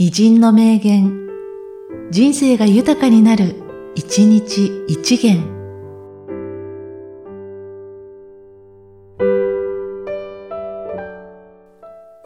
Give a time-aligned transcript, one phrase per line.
[0.00, 1.28] 偉人の名言、
[2.12, 3.56] 人生が豊かになる、
[3.96, 5.42] 一日一元。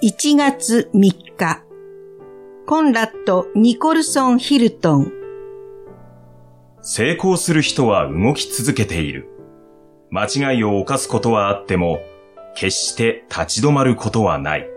[0.02, 1.64] 1月3日、
[2.66, 5.12] コンラッド・ニコルソン・ヒルトン。
[6.82, 9.28] 成功する人は動き続けている。
[10.10, 12.02] 間違いを犯すことはあっても、
[12.54, 14.71] 決して立ち止まることはない。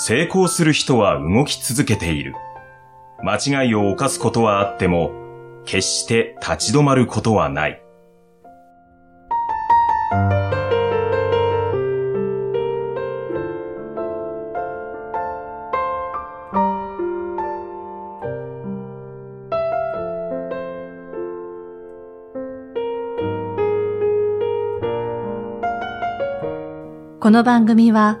[0.00, 2.36] 成功する人は動き続けている。
[3.20, 5.10] 間違いを犯すことはあっても、
[5.64, 7.82] 決して立ち止まることはない。
[27.18, 28.20] この番組は、